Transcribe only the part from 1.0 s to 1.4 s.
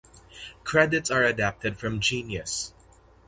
are